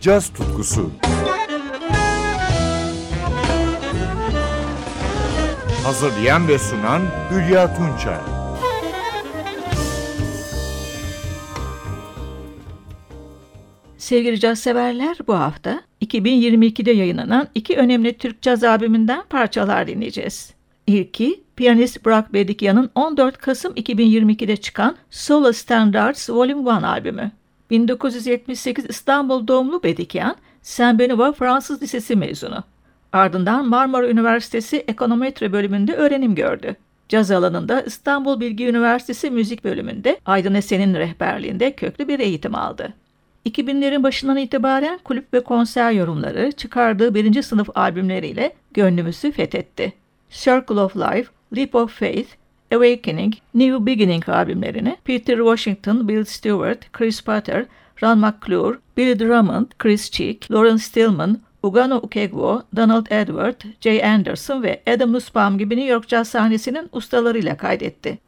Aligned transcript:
caz 0.00 0.32
tutkusu. 0.32 0.90
Hazırlayan 5.84 6.48
ve 6.48 6.58
sunan 6.58 7.02
Hülya 7.30 7.74
Tunçay. 7.74 8.18
Sevgili 13.98 14.40
caz 14.40 14.58
severler 14.58 15.16
bu 15.26 15.34
hafta 15.34 15.82
2022'de 16.02 16.90
yayınlanan 16.90 17.48
iki 17.54 17.76
önemli 17.76 18.18
Türk 18.18 18.42
caz 18.42 18.64
albümünden 18.64 19.22
parçalar 19.30 19.86
dinleyeceğiz. 19.86 20.54
İlki 20.86 21.44
piyanist 21.56 22.04
Burak 22.04 22.32
Bedikyan'ın 22.32 22.90
14 22.94 23.38
Kasım 23.38 23.74
2022'de 23.74 24.56
çıkan 24.56 24.96
Solo 25.10 25.52
Standards 25.52 26.30
Volume 26.30 26.64
1 26.64 26.82
albümü. 26.82 27.39
1978 27.70 28.84
İstanbul 28.88 29.46
doğumlu 29.46 29.82
Bedikyan, 29.82 30.36
Saint 30.62 31.00
Benoît 31.00 31.34
Fransız 31.34 31.82
Lisesi 31.82 32.16
mezunu. 32.16 32.64
Ardından 33.12 33.68
Marmara 33.68 34.08
Üniversitesi 34.08 34.84
Ekonometre 34.88 35.52
bölümünde 35.52 35.94
öğrenim 35.94 36.34
gördü. 36.34 36.76
Caz 37.08 37.30
alanında 37.30 37.82
İstanbul 37.82 38.40
Bilgi 38.40 38.66
Üniversitesi 38.66 39.30
Müzik 39.30 39.64
bölümünde 39.64 40.20
Aydın 40.26 40.54
Esen'in 40.54 40.94
rehberliğinde 40.94 41.72
köklü 41.72 42.08
bir 42.08 42.18
eğitim 42.18 42.54
aldı. 42.54 42.94
2000'lerin 43.46 44.02
başından 44.02 44.36
itibaren 44.36 44.98
kulüp 45.04 45.34
ve 45.34 45.44
konser 45.44 45.92
yorumları 45.92 46.52
çıkardığı 46.52 47.14
birinci 47.14 47.42
sınıf 47.42 47.68
albümleriyle 47.74 48.52
gönlümüzü 48.74 49.32
fethetti. 49.32 49.92
Circle 50.30 50.80
of 50.80 50.96
Life, 50.96 51.30
Leap 51.56 51.74
of 51.74 51.98
Faith, 51.98 52.28
Awakening, 52.72 53.34
New 53.54 53.86
Beginning 53.86 54.28
albümlerini 54.28 54.96
Peter 55.04 55.36
Washington, 55.36 56.08
Bill 56.08 56.24
Stewart, 56.24 56.92
Chris 56.92 57.20
Potter, 57.20 57.66
Ron 58.02 58.18
McClure, 58.18 58.78
Billy 58.96 59.18
Drummond, 59.18 59.66
Chris 59.78 60.10
Cheek, 60.10 60.50
Lawrence 60.50 60.82
Stillman, 60.82 61.38
Ugano 61.62 61.96
Ukegwo, 61.96 62.62
Donald 62.76 63.06
Edward, 63.10 63.60
Jay 63.80 64.04
Anderson 64.04 64.62
ve 64.62 64.82
Adam 64.86 65.12
Nussbaum 65.12 65.58
gibi 65.58 65.76
New 65.76 65.92
York 65.92 66.08
caz 66.08 66.28
sahnesinin 66.28 66.88
ustalarıyla 66.92 67.56
kaydetti. 67.56 68.18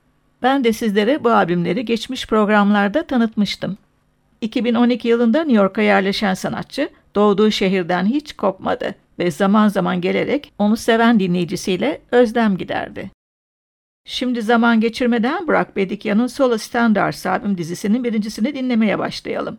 Ben 0.43 0.65
de 0.65 0.73
sizlere 0.73 1.25
bu 1.25 1.31
albümleri 1.31 1.85
geçmiş 1.85 2.27
programlarda 2.27 3.07
tanıtmıştım. 3.07 3.79
2012 4.41 5.09
yılında 5.09 5.39
New 5.45 5.63
York'a 5.63 5.83
yerleşen 5.83 6.35
sanatçı 6.35 6.89
doğduğu 7.15 7.51
şehirden 7.51 8.07
hiç 8.07 8.33
kopmadı 8.33 8.95
ve 9.19 9.31
zaman 9.31 9.69
zaman 9.69 10.01
gelerek 10.01 10.53
onu 10.59 10.77
seven 10.77 11.21
dinleyicisiyle 11.21 12.01
özlem 12.11 12.57
giderdi. 12.57 13.11
Şimdi 14.05 14.43
zaman 14.43 14.81
geçirmeden 14.81 15.47
Burak 15.49 15.77
Bedikyan'ın 15.77 16.27
Solo 16.27 16.59
Standards 16.59 17.27
albüm 17.27 17.59
dizisinin 17.59 18.05
birincisini 18.05 18.55
dinlemeye 18.55 18.99
başlayalım. 18.99 19.59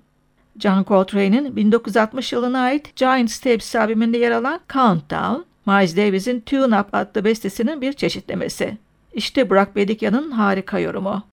John 0.60 0.84
Coltrane'in 0.84 1.56
1960 1.56 2.34
yılına 2.34 2.60
ait 2.60 2.96
Giant 2.96 3.32
Steps 3.32 3.76
albümünde 3.76 4.18
yer 4.18 4.32
alan 4.32 4.60
Countdown, 4.74 5.42
Miles 5.66 5.98
Davis'in 5.98 6.40
Tune 6.40 6.80
Up 6.80 6.88
adlı 6.94 7.26
bestesinin 7.26 7.82
bir 7.82 7.94
çeşitlemesi. 7.94 8.78
İşte 9.14 9.50
Burak 9.50 9.76
Bedikyan'ın 9.76 10.32
harika 10.32 10.80
yorumu. 10.80 11.33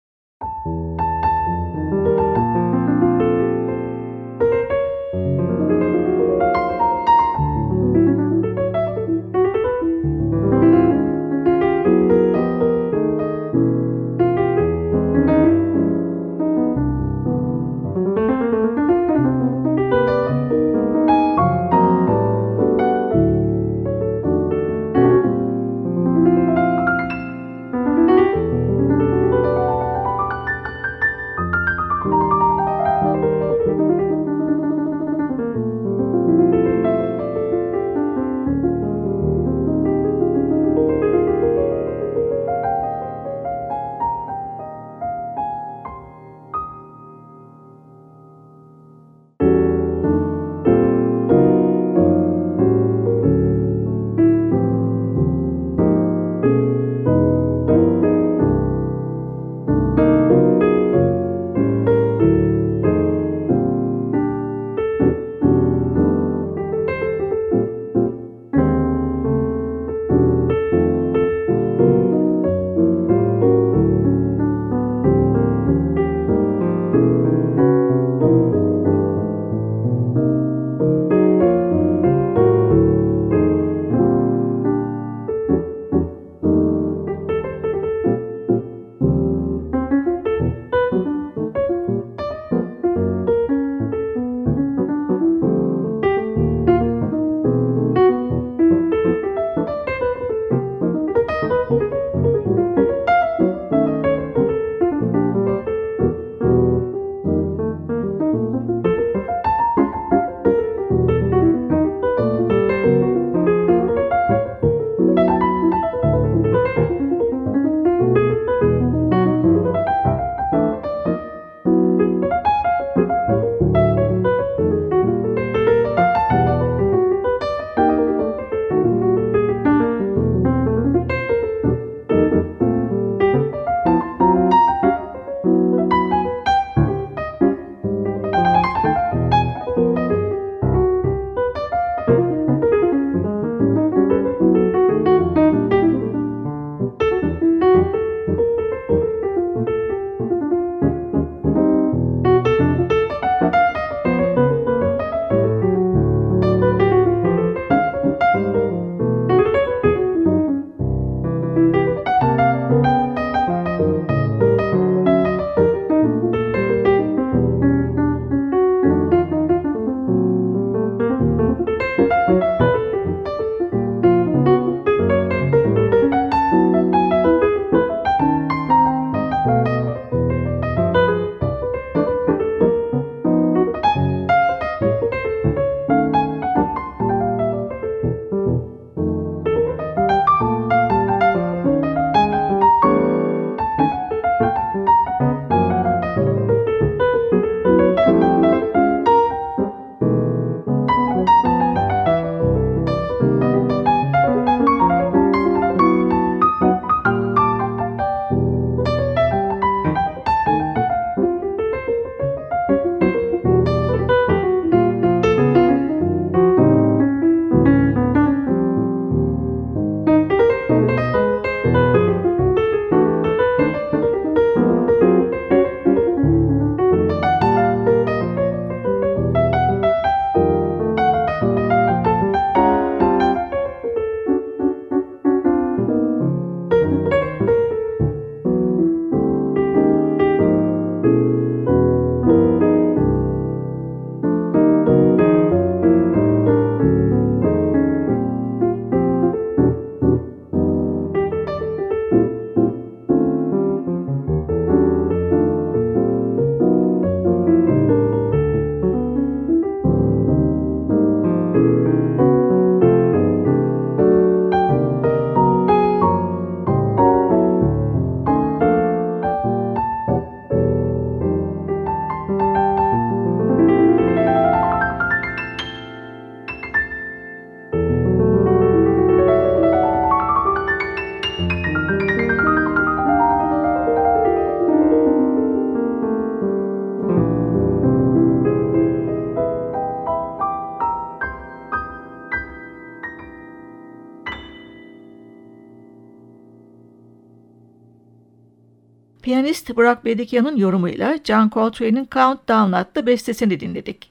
Piyanist 299.47 299.75
Burak 299.75 300.05
Bedikyan'ın 300.05 300.55
yorumuyla 300.57 301.17
John 301.23 301.49
Coltrane'in 301.49 302.07
Countdown 302.11 302.71
adlı 302.71 303.05
bestesini 303.07 303.59
dinledik. 303.59 304.09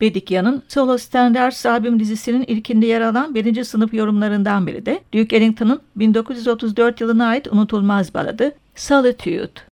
Bedikyan'ın 0.00 0.62
Solo 0.68 0.98
Standards 0.98 1.66
albüm 1.66 2.00
dizisinin 2.00 2.42
ilkinde 2.42 2.86
yer 2.86 3.00
alan 3.00 3.34
birinci 3.34 3.64
sınıf 3.64 3.94
yorumlarından 3.94 4.66
biri 4.66 4.86
de 4.86 5.02
Duke 5.14 5.36
Ellington'ın 5.36 5.80
1934 5.96 7.00
yılına 7.00 7.26
ait 7.26 7.46
unutulmaz 7.46 8.14
baladı 8.14 8.54
Solitude. 8.74 9.71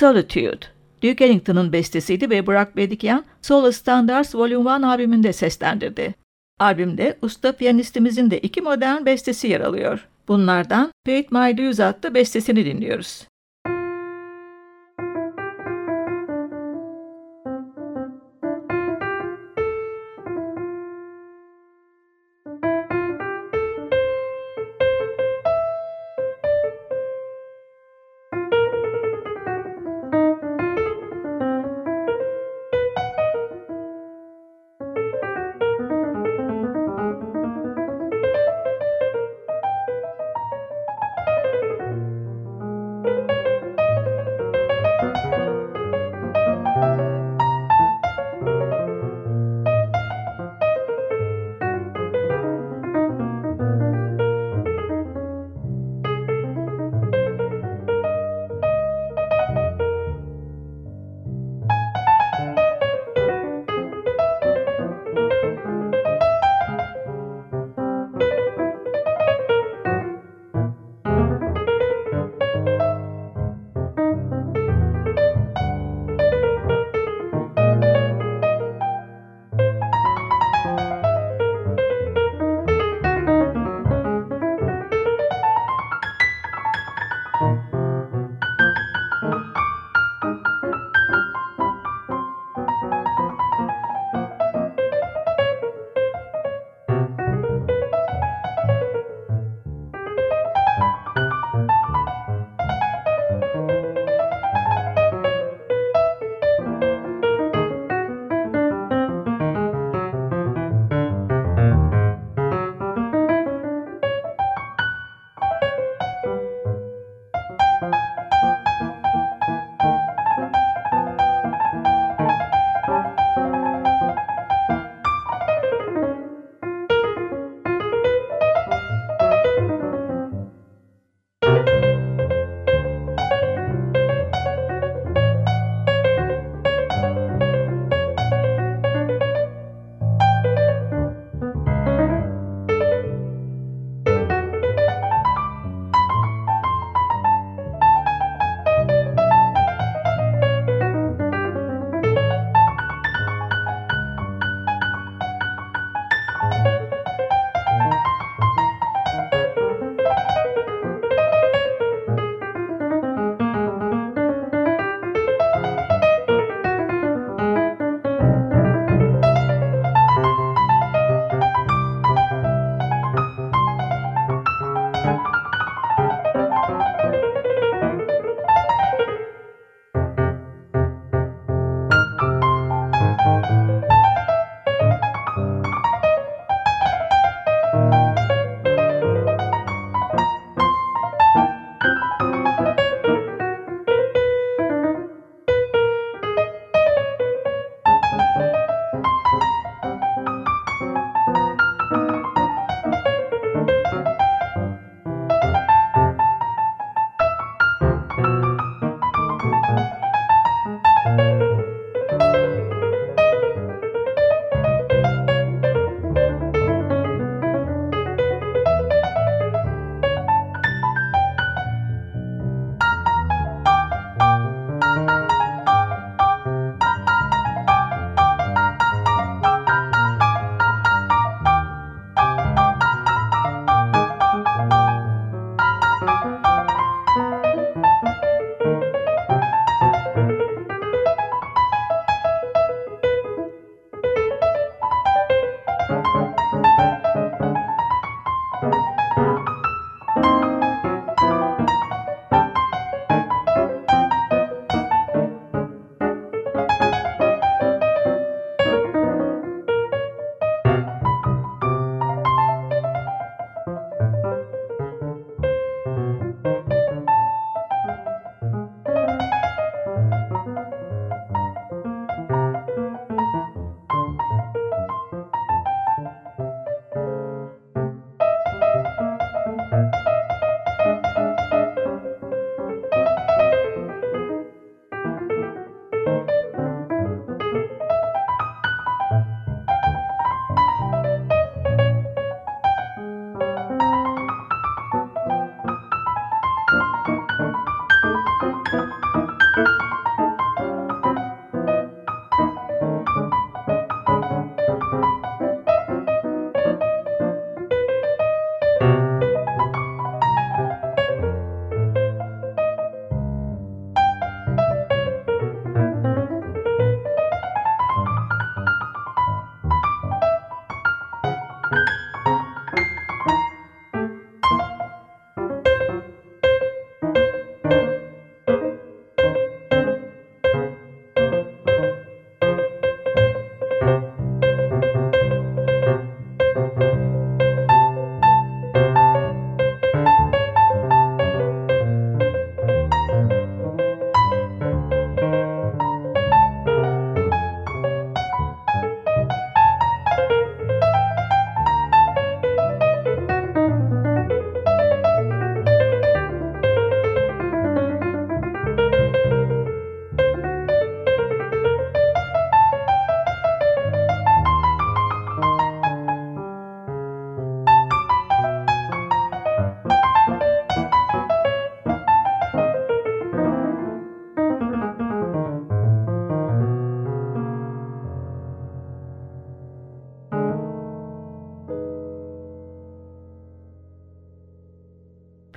Solitude. 0.00 0.60
Duke 1.02 1.24
Ellington'ın 1.24 1.72
bestesiydi 1.72 2.30
ve 2.30 2.46
Burak 2.46 2.76
Bedikyan 2.76 3.24
Solo 3.42 3.72
Standards 3.72 4.34
Volume 4.34 4.78
1 4.78 4.82
albümünde 4.86 5.32
seslendirdi. 5.32 6.14
Albümde 6.58 7.18
usta 7.22 7.52
piyanistimizin 7.52 8.30
de 8.30 8.38
iki 8.38 8.60
modern 8.60 9.06
bestesi 9.06 9.48
yer 9.48 9.60
alıyor. 9.60 10.08
Bunlardan 10.28 10.92
Paid 11.06 11.24
My 11.30 11.58
Dues 11.58 11.80
adlı 11.80 12.14
bestesini 12.14 12.64
dinliyoruz. 12.64 13.26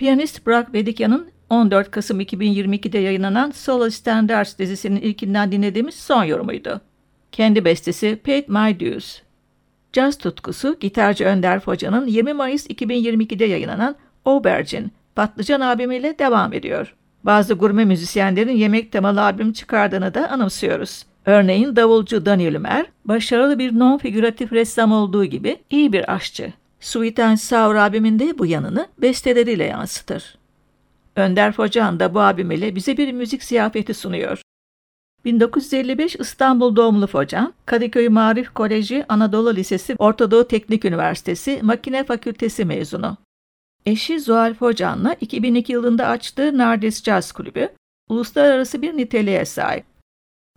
Piyanist 0.03 0.45
Burak 0.45 0.73
Bedikyan'ın 0.73 1.27
14 1.49 1.91
Kasım 1.91 2.21
2022'de 2.21 2.97
yayınlanan 2.97 3.51
Solo 3.51 3.89
Standards 3.89 4.57
dizisinin 4.59 5.01
ilkinden 5.01 5.51
dinlediğimiz 5.51 5.95
son 5.95 6.23
yorumuydu. 6.23 6.81
Kendi 7.31 7.65
bestesi 7.65 8.15
Paid 8.25 8.47
My 8.47 8.79
Dues. 8.79 9.21
Caz 9.93 10.17
tutkusu 10.17 10.77
gitarcı 10.79 11.25
Önder 11.25 11.59
Hoca'nın 11.59 12.07
20 12.07 12.33
Mayıs 12.33 12.67
2022'de 12.67 13.45
yayınlanan 13.45 13.95
Aubergine, 14.25 14.85
Patlıcan 15.15 15.61
albümüyle 15.61 16.19
devam 16.19 16.53
ediyor. 16.53 16.95
Bazı 17.23 17.53
gurme 17.53 17.85
müzisyenlerin 17.85 18.55
yemek 18.55 18.91
temalı 18.91 19.21
albüm 19.21 19.53
çıkardığını 19.53 20.13
da 20.13 20.29
anımsıyoruz. 20.29 21.05
Örneğin 21.25 21.75
davulcu 21.75 22.25
Daniel 22.25 22.53
Ümer, 22.53 22.85
başarılı 23.05 23.59
bir 23.59 23.71
non-figüratif 23.71 24.51
ressam 24.51 24.91
olduğu 24.91 25.25
gibi 25.25 25.57
iyi 25.69 25.93
bir 25.93 26.13
aşçı. 26.13 26.53
Sweet 26.83 27.19
and 27.19 27.37
Sour 27.37 27.75
albümünde 27.75 28.37
bu 28.37 28.45
yanını 28.45 28.87
besteleriyle 28.97 29.63
yansıtır. 29.63 30.37
Önder 31.15 31.51
Focan 31.51 31.99
da 31.99 32.13
bu 32.13 32.19
albümüyle 32.19 32.75
bize 32.75 32.97
bir 32.97 33.11
müzik 33.11 33.43
ziyafeti 33.43 33.93
sunuyor. 33.93 34.41
1955 35.25 36.15
İstanbul 36.15 36.75
doğumlu 36.75 37.07
Focan, 37.07 37.53
Kadıköy 37.65 38.09
Marif 38.09 38.53
Koleji 38.53 39.05
Anadolu 39.09 39.55
Lisesi 39.55 39.95
Ortadoğu 39.99 40.47
Teknik 40.47 40.85
Üniversitesi 40.85 41.59
Makine 41.63 42.03
Fakültesi 42.03 42.65
mezunu. 42.65 43.17
Eşi 43.85 44.19
Zuhal 44.19 44.53
Focan'la 44.53 45.13
2002 45.21 45.73
yılında 45.73 46.07
açtığı 46.07 46.57
Nardis 46.57 47.03
Jazz 47.03 47.31
Kulübü, 47.31 47.69
uluslararası 48.09 48.81
bir 48.81 48.97
niteliğe 48.97 49.45
sahip. 49.45 49.85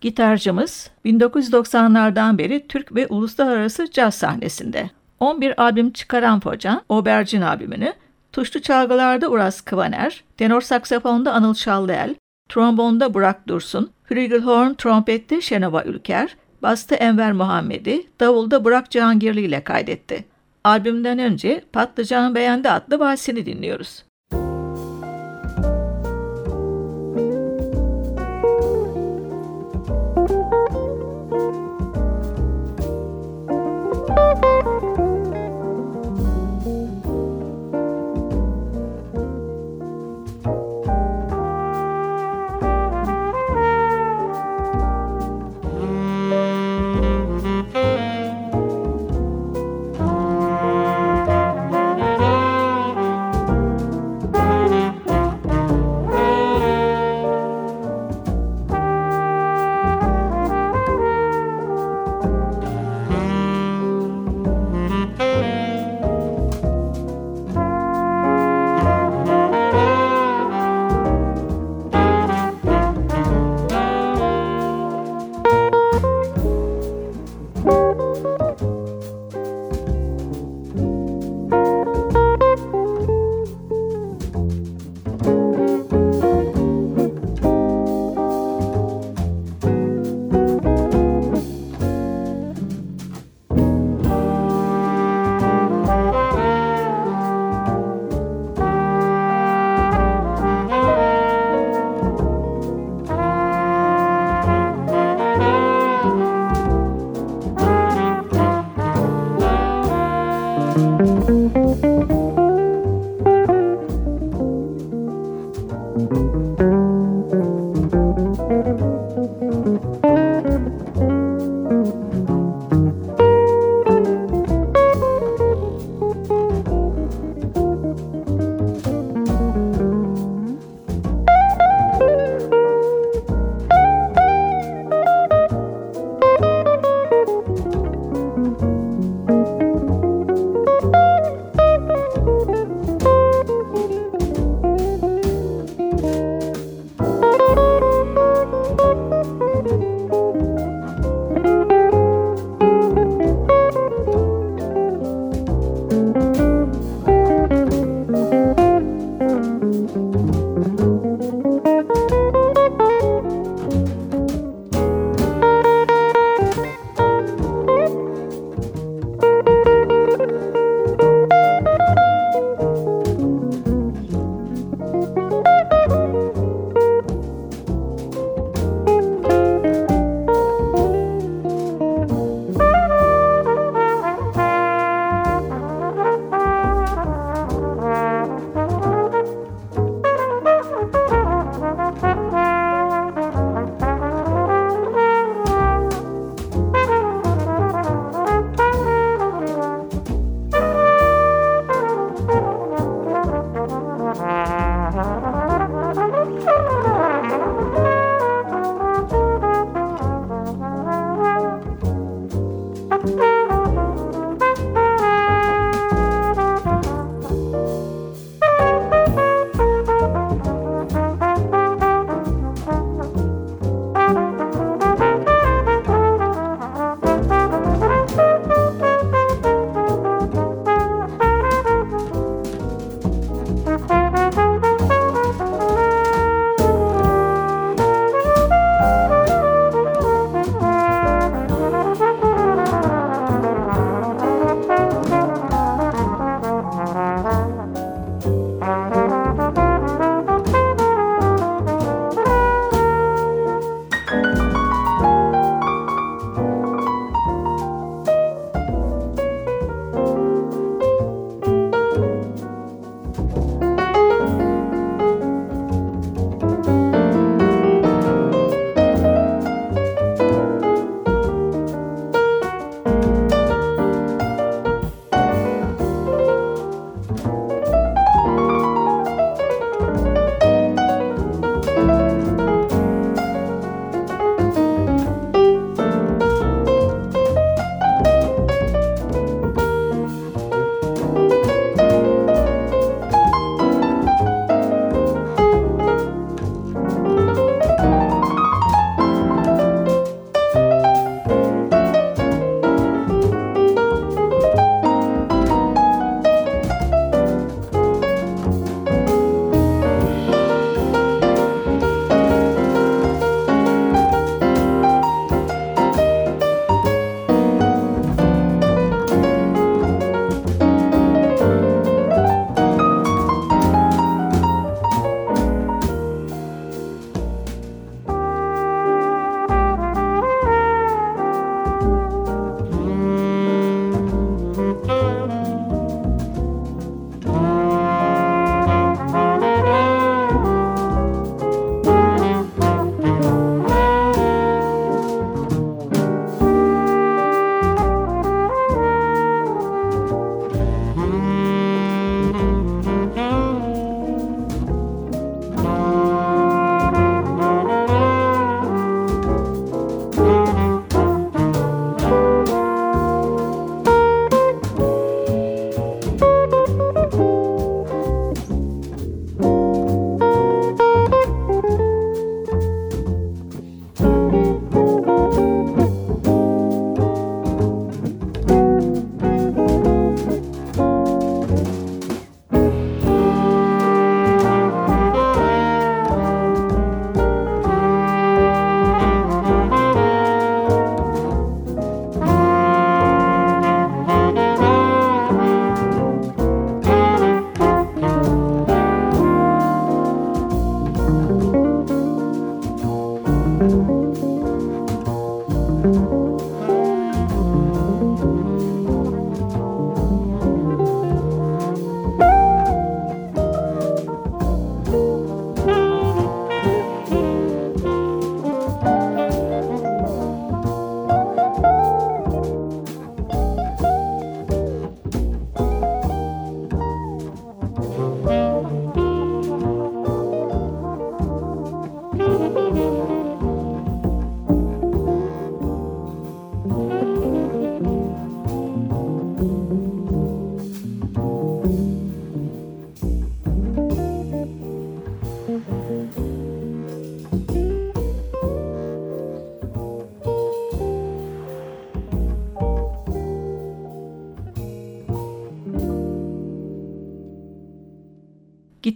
Gitarcımız 0.00 0.90
1990'lardan 1.04 2.38
beri 2.38 2.68
Türk 2.68 2.94
ve 2.94 3.06
uluslararası 3.06 3.90
caz 3.90 4.14
sahnesinde. 4.14 4.90
11 5.20 5.62
albüm 5.62 5.92
çıkaran 5.92 6.40
Focan, 6.40 6.82
Obercin 6.88 7.40
albümünü, 7.40 7.92
tuşlu 8.32 8.62
çalgılarda 8.62 9.28
Uras 9.28 9.60
Kıvaner, 9.60 10.24
tenor 10.36 10.60
saksafonda 10.60 11.32
Anıl 11.32 11.54
Şallıel, 11.54 12.14
trombonda 12.48 13.14
Burak 13.14 13.48
Dursun, 13.48 13.90
flügelhorn 14.04 14.74
trompette 14.74 15.40
Şenova 15.40 15.82
Ülker, 15.84 16.36
bastı 16.62 16.94
Enver 16.94 17.32
Muhammedi, 17.32 18.06
davulda 18.20 18.64
Burak 18.64 18.90
Cihangirli 18.90 19.40
ile 19.40 19.64
kaydetti. 19.64 20.24
Albümden 20.64 21.18
önce 21.18 21.64
Patlıcan 21.72 22.34
Beğendi 22.34 22.70
adlı 22.70 22.98
valsini 22.98 23.46
dinliyoruz. 23.46 24.04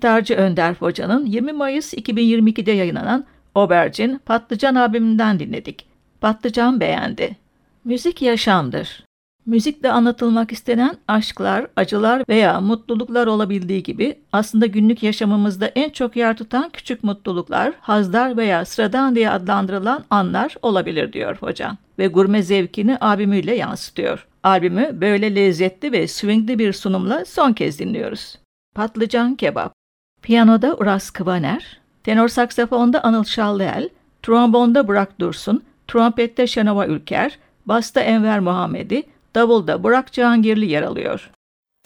Gitarcı 0.01 0.35
Önder 0.35 0.75
Hoca'nın 0.75 1.27
20 1.27 1.53
Mayıs 1.53 1.95
2022'de 1.95 2.73
yayınlanan 2.73 3.25
Obercin 3.55 4.21
Patlıcan 4.27 4.75
albümünden 4.75 5.39
dinledik. 5.39 5.87
Patlıcan 6.21 6.81
beğendi. 6.81 7.37
Müzik 7.85 8.23
yaşamdır. 8.23 9.05
Müzikle 9.47 9.93
anlatılmak 9.93 10.53
istenen 10.53 10.97
aşklar, 11.09 11.67
acılar 11.77 12.23
veya 12.29 12.61
mutluluklar 12.61 13.27
olabildiği 13.27 13.83
gibi 13.83 14.19
aslında 14.33 14.67
günlük 14.67 15.03
yaşamımızda 15.03 15.67
en 15.67 15.91
çok 15.91 16.17
yer 16.17 16.37
tutan 16.37 16.71
küçük 16.71 17.05
mutluluklar, 17.05 17.73
hazlar 17.81 18.37
veya 18.37 18.65
sıradan 18.65 19.15
diye 19.15 19.31
adlandırılan 19.31 20.05
anlar 20.11 20.55
olabilir 20.63 21.13
diyor 21.13 21.37
hocam. 21.37 21.77
Ve 21.99 22.07
gurme 22.07 22.43
zevkini 22.43 22.97
albümüyle 22.97 23.57
yansıtıyor. 23.57 24.27
Albümü 24.43 25.01
böyle 25.01 25.35
lezzetli 25.35 25.93
ve 25.93 26.09
swingli 26.09 26.59
bir 26.59 26.73
sunumla 26.73 27.25
son 27.25 27.53
kez 27.53 27.79
dinliyoruz. 27.79 28.39
Patlıcan 28.75 29.35
Kebap 29.35 29.80
Piyanoda 30.23 30.75
Uras 30.75 31.11
Kıvaner, 31.11 31.81
tenor 32.05 32.29
saksafonda 32.29 33.05
Anıl 33.05 33.25
Şallıel, 33.25 33.89
trombonda 34.23 34.89
Burak 34.89 35.21
Dursun, 35.21 35.63
trompette 35.89 36.47
Şenova 36.47 36.87
Ülker, 36.87 37.39
basta 37.67 38.01
Enver 38.01 38.41
Muhammedi, 38.41 39.03
davulda 39.35 39.83
Burak 39.83 40.13
Cihangirli 40.13 40.67
yer 40.67 40.83
alıyor. 40.83 41.31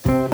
Müzik 0.07 0.34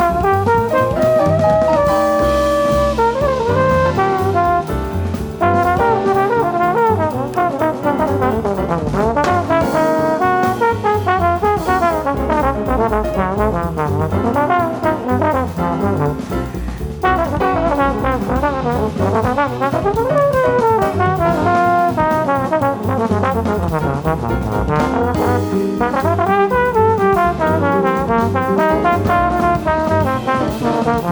Thank 25.51 25.81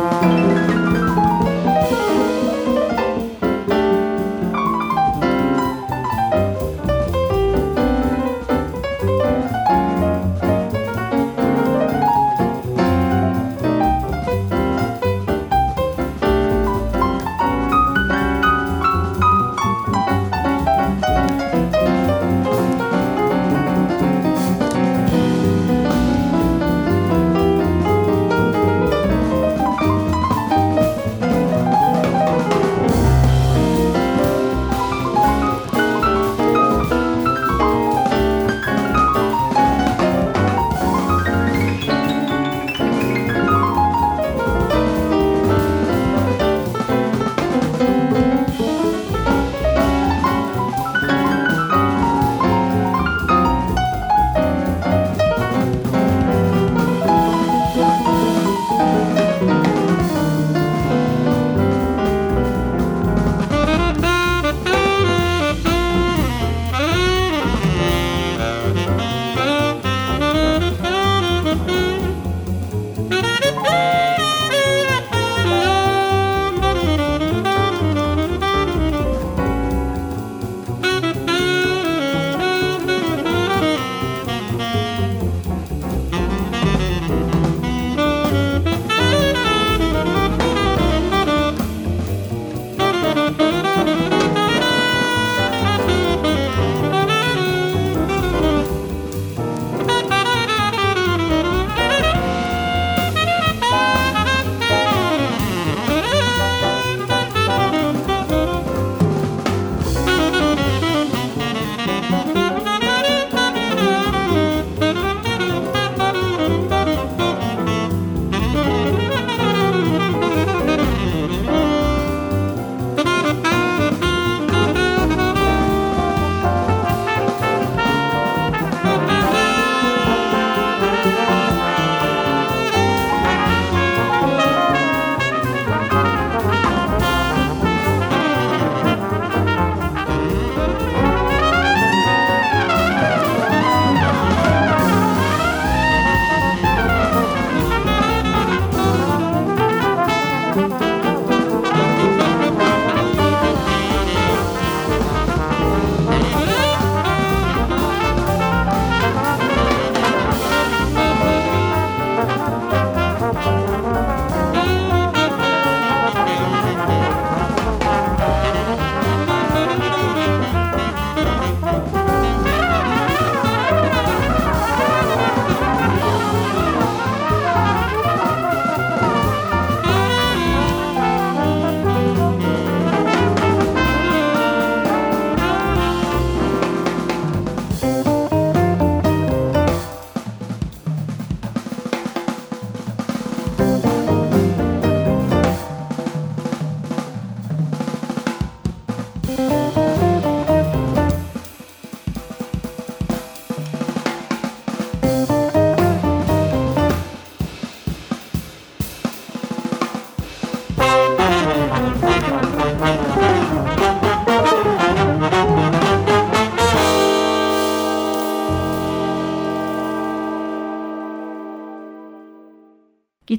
you. 0.03 0.08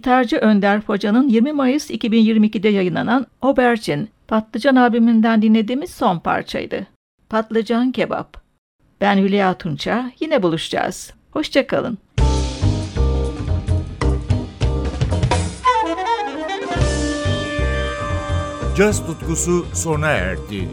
Gitarcı 0.01 0.37
Önder 0.37 0.81
Hoca'nın 0.87 1.29
20 1.29 1.53
Mayıs 1.53 1.91
2022'de 1.91 2.69
yayınlanan 2.69 3.27
Obercin, 3.43 4.09
Patlıcan 4.29 4.77
abiminden 4.77 5.43
dinlediğimiz 5.43 5.91
son 5.91 6.19
parçaydı. 6.19 6.87
Patlıcan 7.29 7.93
Kebap. 7.93 8.43
Ben 9.01 9.19
Hülya 9.19 9.55
Tunça, 9.55 10.13
yine 10.21 10.43
buluşacağız. 10.43 11.15
Hoşçakalın. 11.31 11.99
Caz 18.77 19.07
tutkusu 19.07 19.67
sona 19.75 20.09
erdi. 20.09 20.69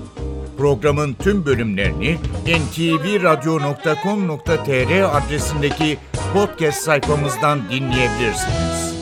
Programın 0.58 1.14
tüm 1.14 1.46
bölümlerini 1.46 2.18
ntvradio.com.tr 2.46 5.18
adresindeki 5.18 5.98
podcast 6.34 6.82
sayfamızdan 6.82 7.60
dinleyebilirsiniz. 7.70 8.97